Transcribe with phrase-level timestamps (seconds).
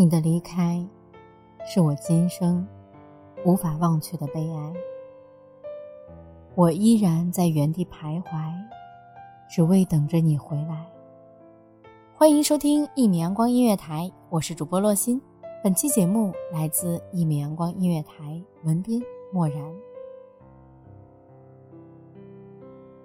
[0.00, 0.86] 你的离开，
[1.66, 2.64] 是我今生
[3.44, 4.72] 无法忘却的悲哀。
[6.54, 8.54] 我依然在原地徘徊，
[9.50, 10.86] 只为等着你回来。
[12.14, 15.20] 欢迎收听一米阳光音乐台，我是主播洛心。
[15.64, 19.60] 本期节目来自一米阳光音乐台，文斌漠然。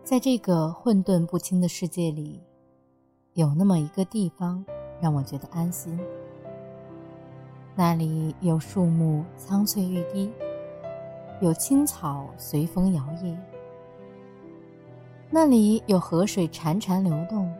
[0.04, 2.40] 在这个混沌不清的世界里，
[3.34, 4.64] 有那么一个地方，
[5.02, 6.00] 让我觉得安心。
[7.76, 10.32] 那里有树木苍翠欲滴，
[11.42, 13.36] 有青草随风摇曳。
[15.32, 17.52] 那里有河水潺潺流动，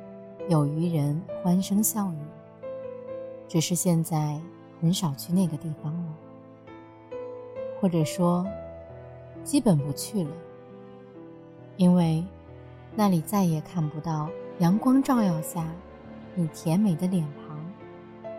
[0.50, 2.18] 有渔人欢声笑语。
[3.48, 4.40] 只是现在
[4.80, 6.14] 很少去那个地方了，
[7.82, 8.46] 或者说，
[9.44, 10.32] 基本不去了，
[11.76, 12.24] 因为
[12.96, 15.66] 那里再也看不到阳光照耀下
[16.36, 17.60] 你甜美的脸庞，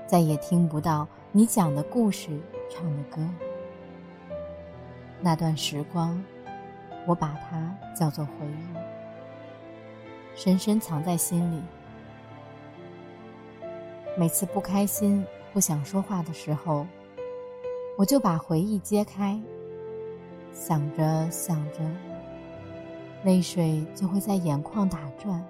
[0.06, 1.09] 再也听不到。
[1.37, 2.29] 你讲的故事，
[2.71, 3.21] 唱的歌，
[5.21, 6.23] 那段时光，
[7.09, 8.77] 我把它叫做回忆，
[10.37, 11.61] 深深藏在心里。
[14.17, 16.87] 每次不开心、不想说话的时候，
[17.99, 19.37] 我就把回忆揭开，
[20.53, 21.81] 想着想着，
[23.25, 25.44] 泪水就会在眼眶打转。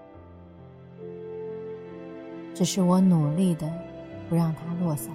[2.55, 3.71] 只是我努力的
[4.31, 5.11] 不让它落下。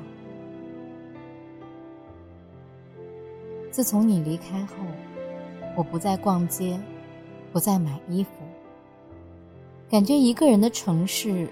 [3.80, 4.74] 自从你离开后，
[5.74, 6.78] 我不再逛街，
[7.54, 8.32] 不再买衣服。
[9.90, 11.50] 感觉一个人的城市，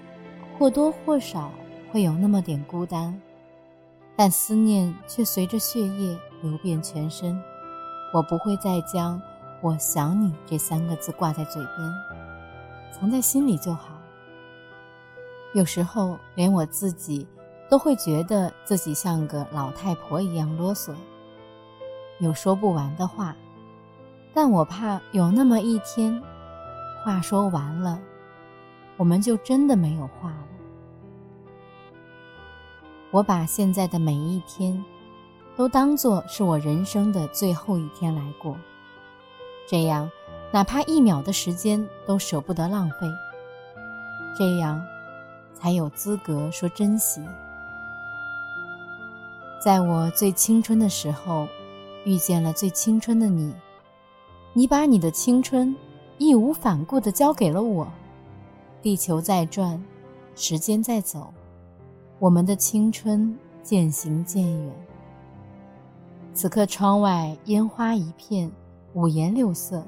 [0.58, 1.50] 或多或少
[1.90, 3.18] 会有那么点孤单，
[4.14, 7.42] 但思念却随着血液流遍全身。
[8.12, 9.18] 我不会再将
[9.64, 11.90] “我想你”这三个字挂在嘴边，
[12.92, 13.98] 藏在心里就好。
[15.54, 17.26] 有时候，连我自己
[17.70, 20.92] 都会觉得自己像个老太婆一样啰嗦。
[22.20, 23.36] 有说不完的话，
[24.34, 26.20] 但我怕有那么一天，
[27.04, 27.98] 话说完了，
[28.96, 30.46] 我们就真的没有话了。
[33.12, 34.84] 我把现在的每一天，
[35.56, 38.56] 都当做是我人生的最后一天来过，
[39.68, 40.10] 这样，
[40.50, 43.06] 哪怕一秒的时间都舍不得浪费，
[44.36, 44.84] 这样，
[45.54, 47.22] 才有资格说珍惜。
[49.60, 51.46] 在我最青春的时候。
[52.08, 53.54] 遇见了最青春的你，
[54.54, 55.76] 你把你的青春
[56.16, 57.86] 义无反顾地交给了我。
[58.80, 59.78] 地球在转，
[60.34, 61.30] 时间在走，
[62.18, 64.72] 我们的青春渐行渐远。
[66.32, 68.50] 此刻窗外烟花一片，
[68.94, 69.84] 五颜六色。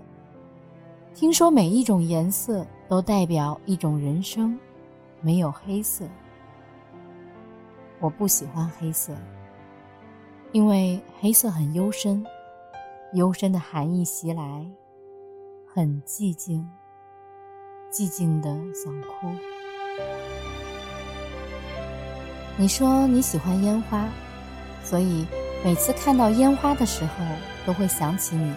[1.14, 4.60] 听说每一种颜色都代表一种人生，
[5.22, 6.04] 没有黑色。
[7.98, 9.14] 我不喜欢黑色。
[10.52, 12.24] 因为黑色很幽深，
[13.14, 14.66] 幽深的寒意袭来，
[15.72, 16.68] 很寂静，
[17.92, 19.30] 寂静的想哭。
[22.56, 24.08] 你说你喜欢烟花，
[24.82, 25.24] 所以
[25.64, 27.24] 每次看到烟花的时候，
[27.64, 28.52] 都会想起你，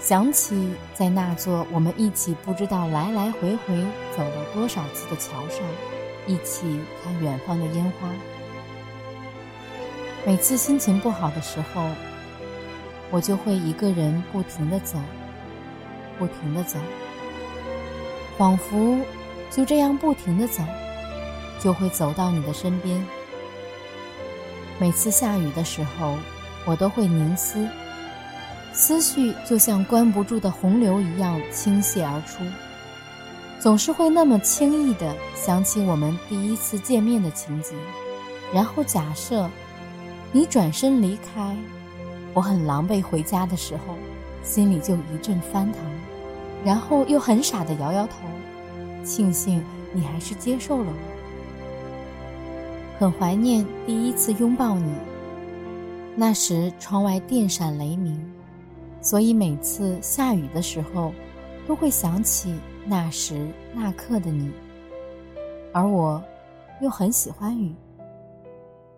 [0.00, 3.86] 想起在那座我们一起不知道来来回回
[4.16, 5.64] 走了多少次的桥上，
[6.26, 8.10] 一起看远方的烟花。
[10.26, 11.88] 每次心情不好的时候，
[13.12, 14.98] 我就会一个人不停的走，
[16.18, 16.80] 不停的走，
[18.36, 18.98] 仿佛
[19.52, 20.64] 就这样不停的走，
[21.60, 23.06] 就会走到你的身边。
[24.80, 26.18] 每次下雨的时候，
[26.64, 27.64] 我都会凝思，
[28.72, 32.42] 思绪就像关不住的洪流一样倾泻而出，
[33.60, 37.78] 总是会那么轻易的想起我们第一次见面的情景，
[38.52, 39.48] 然后假设。
[40.32, 41.56] 你转身离开，
[42.34, 43.94] 我很狼狈回家的时候，
[44.42, 45.80] 心里就一阵翻腾，
[46.64, 48.14] 然后又很傻的摇摇头，
[49.02, 51.16] 庆幸你还是接受了我。
[52.98, 54.92] 很怀念第一次拥抱你，
[56.14, 58.18] 那时窗外电闪雷鸣，
[59.00, 61.12] 所以每次下雨的时候，
[61.66, 64.50] 都会想起那时那刻的你。
[65.72, 66.22] 而我，
[66.80, 67.74] 又很喜欢雨，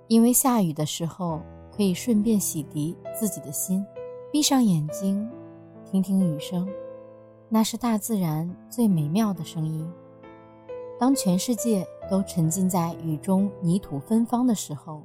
[0.09, 1.41] 因为下雨的时候
[1.71, 3.85] 可以顺便洗涤自己的心，
[4.33, 5.29] 闭上眼睛。
[5.91, 6.69] 听听雨声，
[7.49, 9.91] 那是大自然最美妙的声音。
[10.99, 15.03] 当全世界都沉浸在雨中泥土芬芳的时候，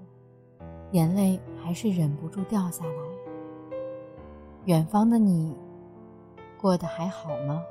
[0.91, 2.91] 眼泪还是忍不住掉下来。
[4.65, 5.55] 远方的你，
[6.59, 7.61] 过得还好吗？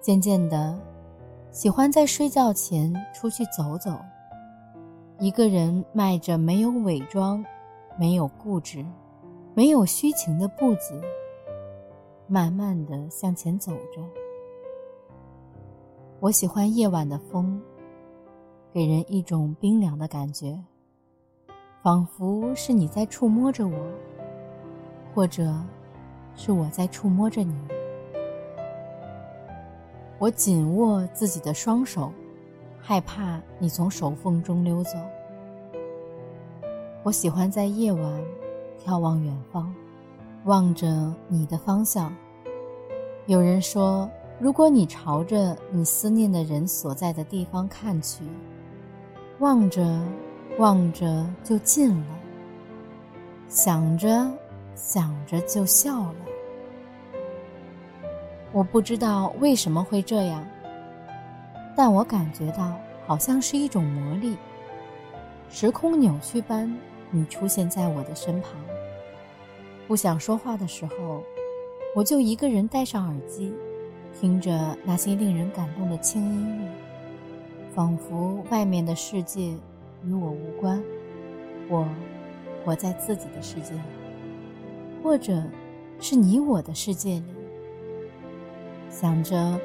[0.00, 0.78] 渐渐的，
[1.50, 3.98] 喜欢在睡觉前出去走走，
[5.20, 7.44] 一个人迈着没有伪装、
[7.98, 8.84] 没有固执。
[9.54, 11.02] 没有虚情的步子，
[12.28, 14.00] 慢慢的向前走着。
[16.20, 17.60] 我喜欢夜晚的风，
[18.72, 20.56] 给人一种冰凉的感觉，
[21.82, 23.76] 仿佛是你在触摸着我，
[25.12, 25.52] 或者
[26.36, 27.56] 是我在触摸着你。
[30.20, 32.12] 我紧握自己的双手，
[32.88, 34.92] 害怕你从手缝中溜走。
[37.02, 38.24] 我喜欢在夜晚。
[38.82, 39.74] 眺望远方，
[40.44, 42.16] 望着你的方向。
[43.26, 44.08] 有人说，
[44.38, 48.22] 如果你朝着你思念的人所在的地方看去，
[49.40, 49.84] 望着
[50.56, 52.06] 望着就近了，
[53.48, 54.26] 想着
[54.74, 56.16] 想着就笑了。
[58.52, 60.42] 我不知道为什么会这样，
[61.78, 62.76] 但我感觉到
[63.06, 64.36] 好像是一种魔力，
[65.48, 66.76] 时空扭曲般。
[67.12, 68.50] 你出现在我的身旁，
[69.86, 71.22] 不想说话的时候，
[71.94, 73.54] 我就一个人戴上耳机，
[74.20, 76.68] 听着那些令人感动的轻音乐，
[77.72, 79.54] 仿佛外面的世界
[80.04, 80.82] 与我无关，
[81.68, 81.88] 我
[82.64, 83.80] 活在自己的世界里，
[85.00, 85.40] 或者
[86.00, 87.24] 是你我的世界里，
[88.90, 89.58] 想着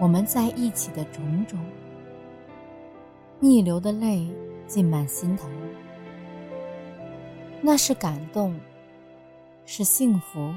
[0.00, 1.58] 我们在一起的种种，
[3.38, 4.26] 逆流的泪
[4.66, 5.46] 浸满心头。
[7.60, 8.58] 那是感动，
[9.66, 10.54] 是幸福，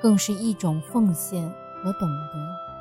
[0.00, 1.46] 更是一种奉献
[1.82, 2.71] 和懂得。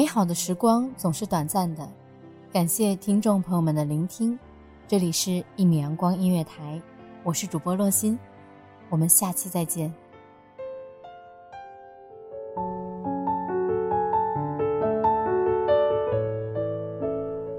[0.00, 1.86] 美好的时光总是短暂的，
[2.50, 4.38] 感谢听众朋友们的聆听，
[4.88, 6.76] 这里是《一米阳光音乐台》，
[7.22, 8.18] 我是主播洛心，
[8.88, 9.92] 我们下期再见。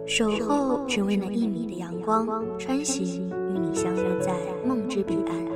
[0.08, 5.51] 守候只为那一米的阳光，穿行与你相约在梦之彼岸。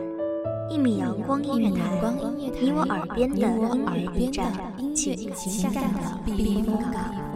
[0.69, 2.11] 一米阳光音乐台，
[2.59, 4.51] 你我耳边的音乐驿站。
[4.95, 7.34] 情感的避风港。